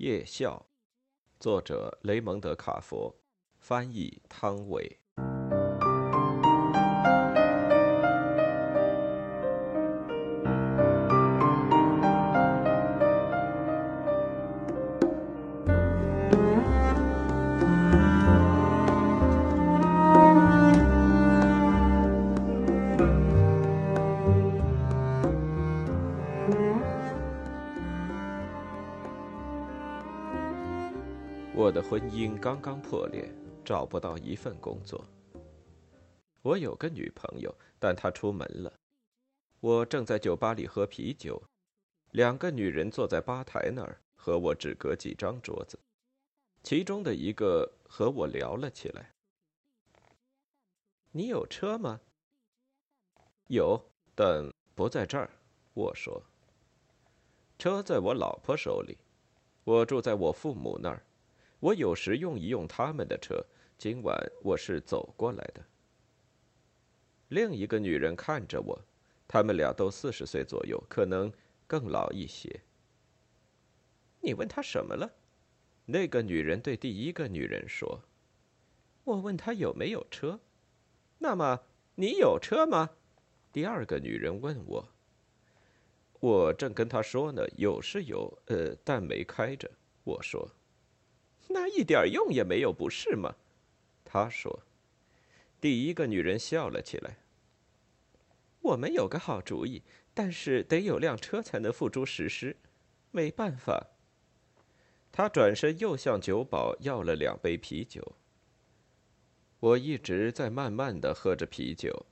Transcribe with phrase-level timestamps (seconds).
[0.00, 0.66] 夜校，
[1.38, 3.14] 作者雷蒙德·卡佛，
[3.58, 4.98] 翻译汤伟。
[31.52, 33.28] 我的婚姻刚刚破裂，
[33.64, 35.04] 找不到一份工作。
[36.42, 38.72] 我有个女朋友，但她出门了。
[39.58, 41.42] 我正在酒吧里喝啤酒，
[42.12, 45.78] 两个女人坐在吧台那儿，和我只隔几张桌子。
[46.62, 49.10] 其中的一个和我聊了起来
[51.10, 52.00] ：“你有车吗
[53.48, 55.28] ？”“有，但不在这儿。”
[55.74, 56.22] 我说。
[57.58, 58.96] “车在我老婆手里。
[59.64, 61.02] 我住在我父母那儿。”
[61.60, 63.44] 我有时用一用他们的车。
[63.76, 65.64] 今晚我是走过来的。
[67.28, 68.78] 另一个女人看着我，
[69.28, 71.32] 他们俩都四十岁左右，可能
[71.66, 72.60] 更老一些。
[74.20, 75.10] 你问他什么了？
[75.86, 78.02] 那个女人对第一个女人说
[79.04, 80.40] ：“我问他有没有车。”
[81.18, 81.60] 那么
[81.94, 82.90] 你有车吗？
[83.52, 84.88] 第二个女人问我。
[86.20, 89.70] 我正跟他说呢，有是有，呃，但没开着。
[90.04, 90.50] 我说。
[91.52, 93.34] 那一点用也没有，不是吗？
[94.04, 94.62] 他说。
[95.60, 97.18] 第一个女人笑了起来。
[98.60, 99.82] 我们有个好主意，
[100.14, 102.56] 但是得有辆车才能付诸实施。
[103.10, 103.88] 没办法。
[105.12, 108.16] 他转身又向酒保要了两杯啤酒。
[109.58, 112.06] 我一直在慢慢的喝着啤酒，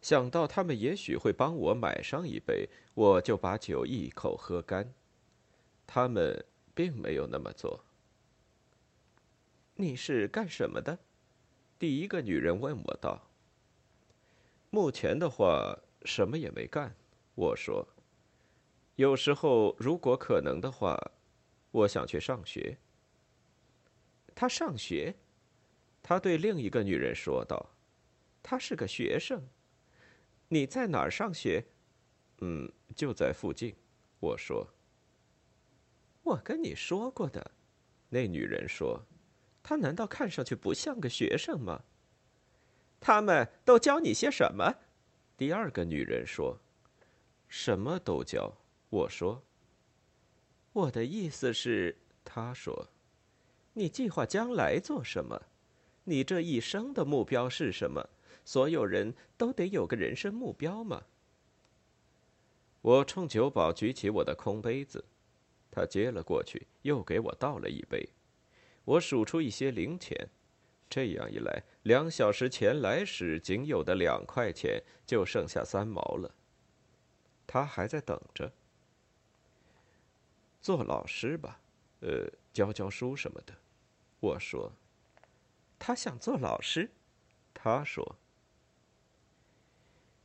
[0.00, 4.94] 想到他们也许会帮我买上一杯，我就把酒一口喝干。
[5.86, 7.84] 他们并没有那么做。
[9.82, 10.96] 你是干什么的？
[11.76, 13.20] 第一个女人问我道。
[14.70, 16.94] 目前的话，什么也没干。
[17.34, 17.88] 我说。
[18.94, 20.96] 有时候，如果可能的话，
[21.72, 22.78] 我想去上学。
[24.36, 25.16] 他上学？
[26.00, 27.74] 他对另一个女人说道。
[28.40, 29.42] 他是个学生。
[30.46, 31.66] 你在哪儿上学？
[32.38, 33.74] 嗯，就在附近。
[34.20, 34.64] 我说。
[36.22, 37.50] 我跟你说过的，
[38.10, 39.04] 那女人说。
[39.62, 41.82] 他难道看上去不像个学生吗？
[43.00, 44.74] 他们都教你些什么？
[45.36, 46.58] 第二个女人说
[47.48, 48.58] ：“什么都教。”
[48.90, 49.42] 我说
[50.72, 52.88] ：“我的意思是，他说，
[53.72, 55.42] 你计划将来做什么？
[56.04, 58.08] 你这一生的目标是什么？
[58.44, 61.02] 所有人都得有个人生目标吗？”
[62.82, 65.04] 我冲酒保举起我的空杯子，
[65.70, 68.08] 他接了过去，又给我倒了一杯。
[68.84, 70.28] 我数出一些零钱，
[70.90, 76.34] 这样一来，两小时前来时仅有的两块钱就剩下三毛了。
[77.46, 78.52] 他还在等着。
[80.60, 81.60] 做老师吧，
[82.00, 83.54] 呃，教教书什么的。
[84.20, 84.72] 我说。
[85.78, 86.92] 他想做老师，
[87.52, 88.16] 他说。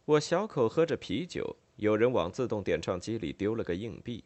[0.05, 4.23] 我小口喝着啤酒，有人往自动点唱机里丢了个硬币，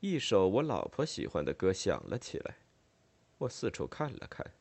[0.00, 2.56] 一首我老婆喜欢的歌响了起来。
[3.44, 4.52] 我四处看了看，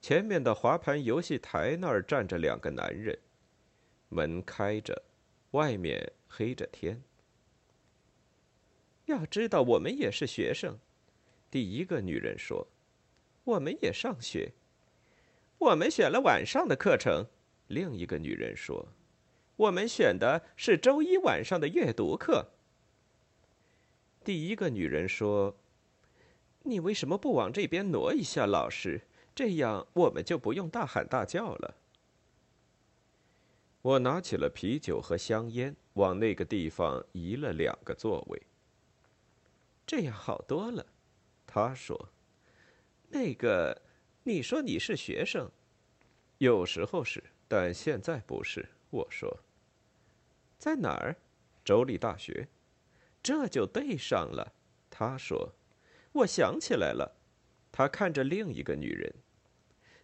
[0.00, 3.18] 前面的滑盘游戏台那儿站着两个男人，
[4.08, 5.02] 门开着，
[5.50, 7.02] 外面黑着天。
[9.04, 10.78] 要知道，我们也是学生。
[11.50, 12.66] 第一个女人说
[13.44, 14.54] ：“我们也上学，
[15.58, 17.26] 我们选了晚上的课程。”
[17.68, 18.88] 另一个女人说
[19.56, 22.52] ：“我们选的是周一晚上的阅读课。”
[24.24, 25.54] 第一个女人说。
[26.66, 29.00] 你为什么不往这边挪一下，老师？
[29.34, 31.76] 这样我们就不用大喊大叫了。
[33.82, 38.42] 我拿起了啤酒和香烟，往那个地方移了两个座位。
[39.86, 40.84] 这样好多了，
[41.46, 42.08] 他说。
[43.08, 43.82] 那个，
[44.24, 45.48] 你说你是学生，
[46.38, 48.68] 有时候是，但现在不是。
[48.90, 49.38] 我说。
[50.58, 51.14] 在哪儿？
[51.64, 52.48] 州立大学。
[53.22, 54.52] 这就对上了，
[54.90, 55.52] 他说。
[56.16, 57.16] 我想起来了，
[57.70, 59.12] 他看着另一个女人。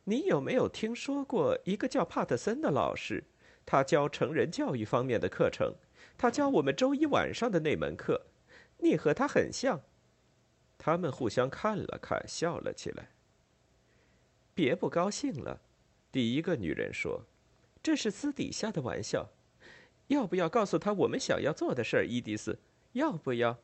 [0.04, 3.24] 你有没有听说过一个叫帕特森的老师？
[3.64, 5.74] 他教成人教育方面的课程，
[6.18, 8.26] 他教我们周一晚上的那门课。
[8.78, 9.80] 你和他很像。
[10.76, 13.10] 他们互相看了看，笑了起来。
[14.52, 15.60] 别不高兴了，
[16.10, 17.24] 第一个女人说
[17.80, 19.30] ：“这是私底下的玩笑。
[20.08, 22.58] 要不要告诉他我们想要做的事儿，伊迪丝？
[22.92, 23.56] 要不要？”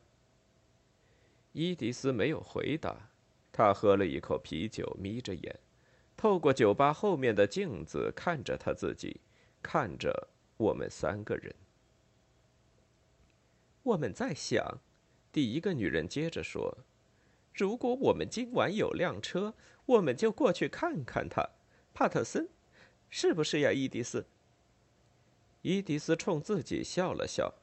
[1.53, 3.09] 伊迪丝没有回答，
[3.51, 5.59] 他喝了一口啤酒，眯着眼，
[6.15, 9.19] 透过酒吧后面的镜子看着他自己，
[9.61, 11.53] 看着我们三个人。
[13.81, 14.79] 我们在想，
[15.31, 16.77] 第一个女人接着说
[17.55, 19.55] ：“如果我们今晚有辆车，
[19.85, 21.49] 我们就过去看看他，
[21.93, 22.47] 帕特森，
[23.09, 24.27] 是不是呀，伊迪丝？”
[25.63, 27.53] 伊迪丝冲自己笑了笑，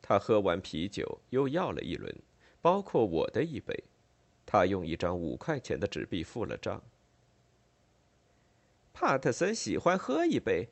[0.00, 2.16] 他喝完啤酒又要了一轮。
[2.64, 3.78] 包括我的一杯，
[4.46, 6.82] 他用一张五块钱的纸币付了账。
[8.94, 10.66] 帕特森喜欢喝一杯，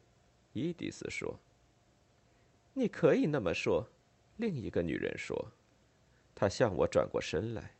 [0.54, 1.38] 伊迪丝说。
[2.72, 3.86] 你可以那么说，
[4.38, 5.52] 另一个女人说。
[6.34, 7.74] 她向我转过身来。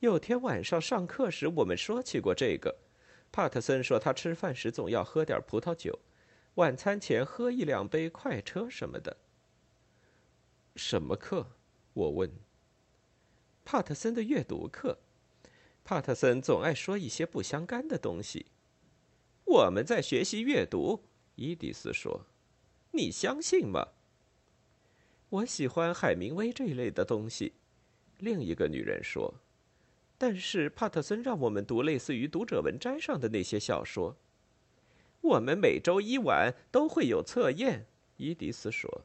[0.00, 2.76] 有天晚上上课时，我们说起过这个。
[3.30, 5.96] 帕特森说他吃饭时总要喝点葡萄酒，
[6.54, 9.16] 晚餐前喝一两杯快车什么的。
[10.74, 11.46] 什么课？
[11.92, 12.28] 我问。
[13.70, 14.98] 帕特森的阅读课，
[15.84, 18.46] 帕特森总爱说一些不相干的东西。
[19.44, 21.04] 我们在学习阅读，
[21.34, 22.24] 伊迪丝说
[22.92, 23.88] ：“你相信吗？”
[25.28, 27.52] 我喜欢海明威这一类的东西，
[28.16, 29.34] 另一个女人说。
[30.16, 34.16] 但是帕特森让我们读类似于《读者文摘》上的那些小说。
[35.20, 37.86] 我们每周一晚都会有测验，
[38.16, 39.04] 伊迪丝说。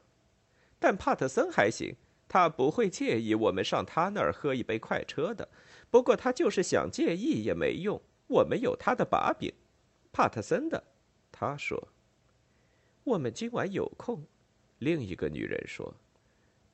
[0.78, 1.94] 但帕特森还行。
[2.34, 5.48] 他不会介意我们上他那儿喝一杯快车的，
[5.88, 8.02] 不过他就是想介意也没用。
[8.26, 9.54] 我们有他的把柄，
[10.12, 10.82] 帕特森的。
[11.30, 11.90] 他说
[13.04, 14.26] ：“我们今晚有空。”
[14.80, 15.94] 另一个女人说：“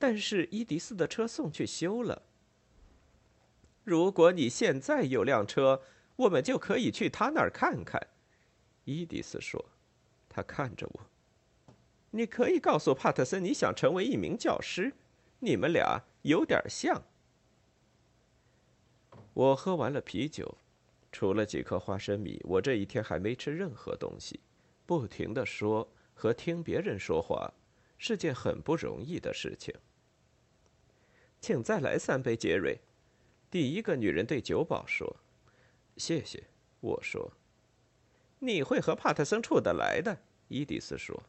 [0.01, 2.23] 但是伊迪丝的车送去修了。
[3.85, 5.83] 如果你现在有辆车，
[6.17, 8.01] 我们就可以去他那儿看看。”
[8.87, 9.63] 伊迪丝说
[10.27, 11.01] ：“他看着我。
[12.13, 14.95] 你可以告诉帕特森你想成为一名教师。”
[15.41, 17.03] 你们俩有点像。
[19.33, 20.57] 我喝完了啤酒，
[21.11, 24.41] 除了几颗花生米，我这一天还没吃任何东西。
[24.87, 27.53] 不停的说和听别人说话，
[27.97, 29.75] 是件很不容易的事情。
[31.41, 32.79] 请再来三杯，杰瑞。
[33.51, 35.17] 第一个女人对酒保说
[35.97, 36.45] ：“谢谢。”
[36.81, 37.33] 我说
[38.41, 41.23] ：“你会和帕特森处得来的。”伊迪丝说：“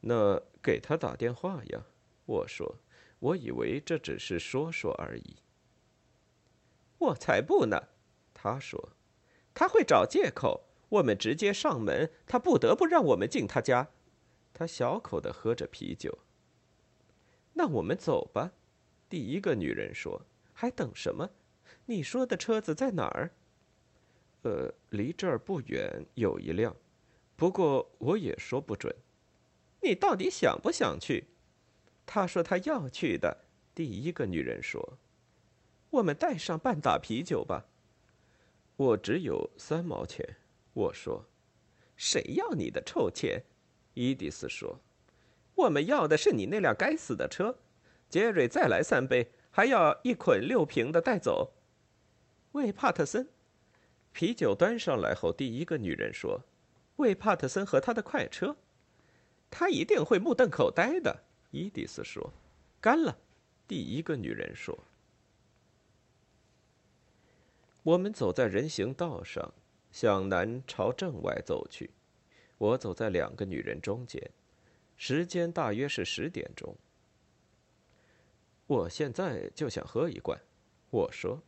[0.00, 1.86] 那给他打电话呀。”
[2.28, 2.76] 我说
[3.20, 5.36] ：“我以为这只是说说而已。”
[6.98, 7.88] 我才不呢！
[8.34, 8.90] 他说
[9.54, 10.66] ：“他会找借口。
[10.90, 13.88] 我们直接上门，他不得不让我们进他家。”
[14.52, 16.18] 他小口的喝着啤酒。
[17.54, 18.52] 那我们走吧。”
[19.08, 20.26] 第一个女人说。
[20.52, 21.30] “还等什么？
[21.86, 23.30] 你说的车子在哪儿
[24.42, 26.76] ？”“呃，离这儿不远有一辆，
[27.36, 28.94] 不过我也说不准。
[29.80, 31.28] ”“你到底想不想去？”
[32.10, 33.44] 他说他要去的。
[33.74, 34.98] 第一个女人说
[35.90, 37.66] ：“我们带上半打啤酒吧。”
[38.76, 40.36] 我只有三毛钱。
[40.72, 41.26] 我说
[41.96, 43.44] ：“谁要你的臭钱？”
[43.92, 44.80] 伊迪丝说
[45.54, 47.58] ：“我们要的是你那辆该死的车。”
[48.08, 51.52] 杰瑞，再来三杯，还要一捆六瓶的带走。
[52.52, 53.28] 为帕特森。
[54.12, 56.40] 啤酒端上来后，第一个女人说
[56.96, 58.56] ：“为帕特森和他的快车，
[59.50, 62.32] 他一定会目瞪口呆的。”伊迪丝说
[62.80, 63.18] ：“干了。”
[63.66, 64.78] 第一个女人说
[67.82, 69.54] ：“我们走在人行道上，
[69.90, 71.90] 向南朝镇外走去。
[72.58, 74.30] 我走在两个女人中间，
[74.96, 76.76] 时间大约是十点钟。
[78.66, 80.38] 我现在就想喝一罐。”
[80.90, 81.42] 我说：“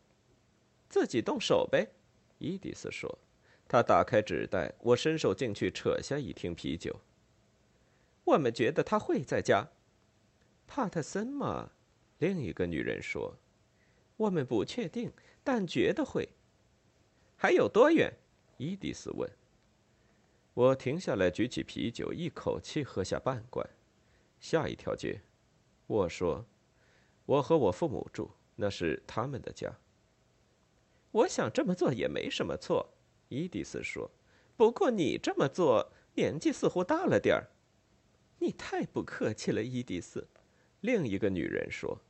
[0.88, 1.88] 自己动手呗。”
[2.38, 3.18] 伊迪丝说
[3.66, 7.00] ：“他打开纸袋，我伸手进去扯下一听啤酒。
[8.25, 9.68] 我们觉得他会在家。”
[10.72, 11.68] 帕特森嘛，
[12.18, 13.36] 另一个女人说
[14.16, 15.12] ：“我们不确定，
[15.42, 16.28] 但觉得会。”
[17.36, 18.08] 还有多远？
[18.56, 19.28] 伊迪丝问。
[20.54, 23.68] 我停下来，举起啤酒，一口气喝下半罐。
[24.38, 25.20] 下一条街，
[25.88, 26.46] 我说
[27.26, 29.76] ：“我和我父母住，那是他们的家。”
[31.10, 32.88] 我想这么做也没什么错，
[33.28, 34.08] 伊迪丝说。
[34.56, 37.50] 不过你这么做，年纪似乎大了点儿。
[38.38, 40.28] 你太不客气了，伊迪丝。
[40.80, 42.00] 另一个女人说：“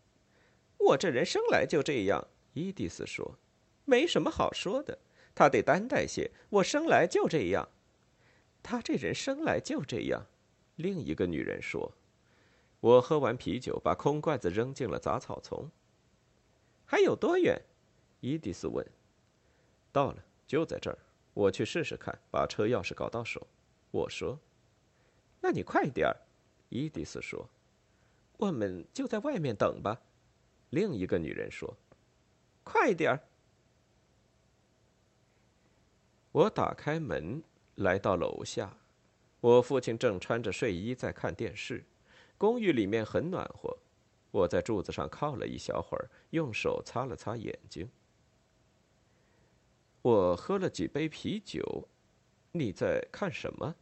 [0.78, 3.38] 我这人生来就这样。”伊迪丝说
[3.84, 4.98] ：“没什么好说的，
[5.34, 6.30] 他得担待些。
[6.50, 7.68] 我生来就这样。”
[8.62, 10.26] 他这人生来就这样。
[10.76, 11.92] 另一个女人说
[12.80, 15.70] ：“我喝完啤酒，把空罐子扔进了杂草丛。”
[16.84, 17.60] 还有多远？
[18.20, 18.86] 伊迪丝问。
[19.92, 20.98] “到了，就在这儿。
[21.32, 23.46] 我去试试看，把车钥匙搞到手。”
[23.90, 24.38] 我说。
[25.40, 26.16] “那你快点儿。”
[26.68, 27.48] 伊迪丝说。
[28.40, 30.00] 我们就在外面等吧。
[30.70, 31.76] 另一个女人说
[32.64, 33.20] ：“快点儿！”
[36.32, 37.42] 我打开门，
[37.74, 38.78] 来到楼下。
[39.40, 41.84] 我父亲正穿着睡衣在看电视。
[42.38, 43.76] 公寓里面很暖和。
[44.30, 47.90] 我在柱子上靠了一小会儿，用手擦了擦眼睛。
[50.00, 51.88] 我喝了几杯啤酒。
[52.52, 53.76] 你在看什么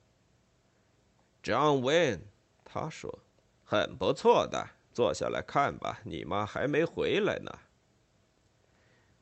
[1.45, 2.23] ？John Wayne，
[2.65, 3.21] 他说
[3.70, 6.00] ：“很不错的，坐下来看吧。
[6.04, 7.52] 你妈还没回来呢。”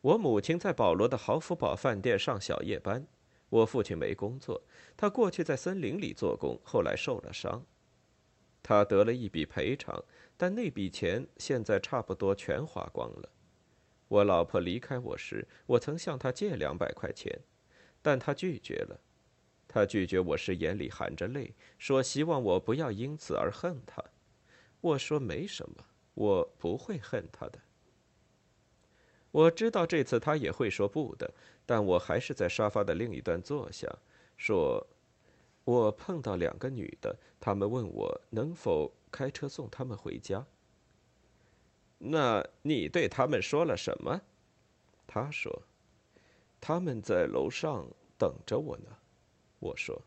[0.01, 3.05] 我母亲在保罗的豪福堡饭店上小夜班。
[3.49, 4.63] 我父亲没工作，
[4.97, 7.65] 他过去在森林里做工，后来受了伤。
[8.63, 10.05] 他得了一笔赔偿，
[10.37, 13.29] 但那笔钱现在差不多全花光了。
[14.07, 17.41] 我老婆离开我时，我曾向她借两百块钱，
[18.01, 19.01] 但她拒绝了。
[19.67, 24.05] 她拒绝我时眼里含着泪，说希望我不要因此而恨她。
[24.81, 27.59] 我说没什么，我不会恨他的。
[29.33, 31.35] 我知道这次他也会说不的，
[31.67, 33.87] 但我还是在沙发的另一端坐下，
[34.37, 34.87] 说
[35.65, 40.47] ：“我碰到两个女的，她们问我能否开车送她们回家。”
[41.99, 44.21] 那你对他们说了什么？
[45.07, 45.63] 他说
[46.61, 47.87] ：“他们在楼上
[48.19, 48.97] 等着我呢。”
[49.61, 50.03] 我说：“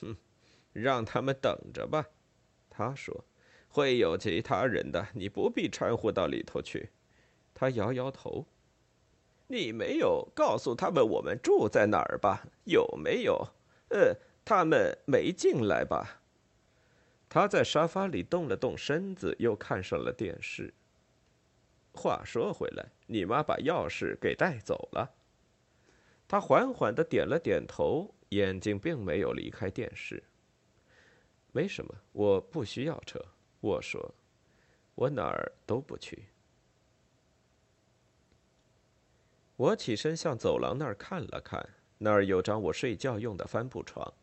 [0.00, 0.16] 哼，
[0.72, 2.06] 让他们等着吧。”
[2.70, 3.24] 他说
[3.76, 6.88] ：“会有其他人的，你不必掺和到里头去。”
[7.52, 8.46] 他摇摇头。
[9.48, 12.46] 你没有告诉他们我们住在哪儿吧？
[12.64, 13.48] 有没有？
[13.90, 14.16] 呃，
[14.46, 16.22] 他们没进来吧？
[17.28, 20.72] 他在沙发里动了动身子，又看上了电视。
[21.92, 25.14] 话说回来，你妈把钥匙给带走了。
[26.26, 30.22] 他缓缓的点了点头，眼睛并没有离开电视。
[31.52, 33.22] 没什么，我不需要车。
[33.66, 34.14] 我说，
[34.94, 36.26] 我哪儿都不去。
[39.56, 41.68] 我起身向走廊那儿看了看，
[41.98, 44.14] 那儿有张我睡觉用的帆布床，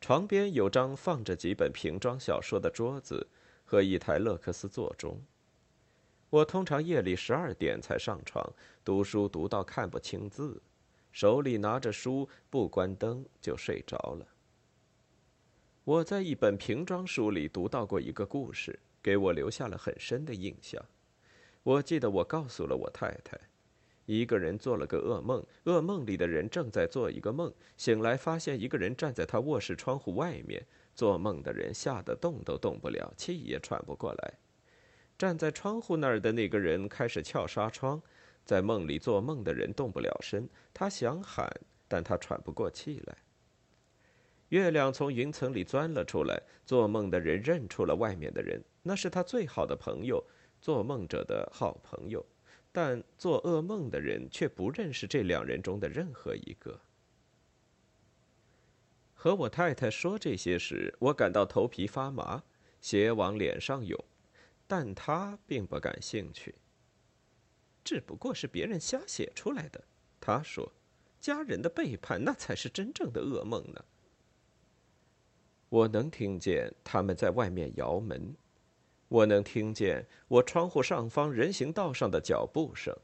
[0.00, 3.26] 床边有张放着几本瓶装小说的桌子
[3.64, 5.20] 和一台乐克斯座钟。
[6.30, 8.54] 我通常夜里十二点才上床
[8.84, 10.62] 读书，读到看不清字，
[11.10, 14.24] 手里拿着书不关灯就睡着了。
[15.88, 20.84] 我在一本瓶装书里读到过一个故事，给我留下了很深的印象。
[21.62, 23.40] 我记得我告诉了我太太。
[24.04, 30.62] 一个人做了个噩梦，噩梦里的人正在做一个梦，醒来发现一个人站在他卧室窗户外面。
[30.94, 34.34] 做梦的人吓得动都动不了，气也喘不过来。
[35.16, 38.02] 站在窗户那儿的那个人开始撬纱窗，
[38.44, 41.50] 在梦里做梦的人动不了身，他想喊，
[41.88, 43.16] 但他喘不过气来。
[44.48, 50.24] 月亮从云层里钻了出来，做梦的人认出了外面的人，那是他最好的朋友，
[50.60, 52.24] 做梦者的好朋友。
[52.70, 56.80] 但做噩梦的人却不认识这两人中的任何一个。
[59.14, 62.44] 和我太太说这些时，我感到头皮发麻，
[62.80, 63.98] 血往脸上涌，
[64.66, 66.54] 但她并不感兴趣。
[67.82, 69.82] 只不过是别人瞎写出来的，
[70.20, 70.72] 她说
[71.20, 73.84] ：“家人的背叛，那才是真正的噩梦呢。”
[75.68, 78.34] 我能听见他们在外面摇门。
[79.08, 82.94] 我能听见我窗户上方人行道上的脚步声。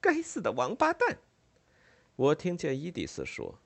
[0.00, 1.18] 该死的王八蛋！
[2.14, 3.58] 我听见伊迪丝说。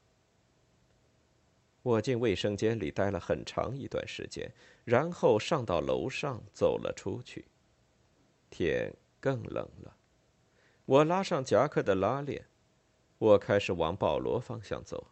[1.82, 4.52] 我进卫生间里待了很长一段时间，
[4.84, 7.44] 然后上到楼上走了出去。
[8.50, 9.96] 天更冷了，
[10.84, 12.44] 我拉上夹克的拉链，
[13.18, 15.06] 我开始往保罗方向走。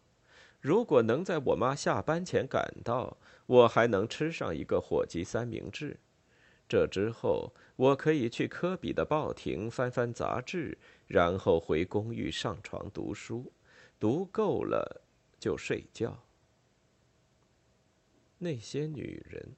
[0.61, 5.97] 如果能在我妈下班前赶到，我还能吃上一个火鸡三明治。
[6.69, 13.51] 这之后，我可以去科比的报亭翻翻杂志，然后回公寓上床读书，
[13.99, 15.01] 读够了
[15.39, 16.19] 就睡觉。
[18.37, 19.57] 那些女人，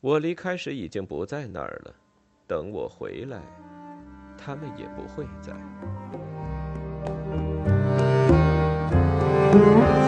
[0.00, 1.94] 我离开时已经不在那儿了。
[2.46, 3.40] 等我回来，
[4.36, 5.54] 她们也不会在。
[9.54, 10.03] Thank you.